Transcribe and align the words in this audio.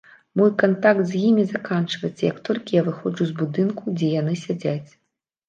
Мой 0.39 0.47
кантакт 0.61 1.03
з 1.11 1.19
імі 1.27 1.43
заканчваецца, 1.51 2.17
як 2.31 2.41
толькі 2.49 2.71
я 2.81 2.85
выходжу 2.89 3.23
з 3.29 3.37
будынку, 3.43 3.95
дзе 4.01 4.09
яны 4.19 4.33
сядзяць. 4.47 4.89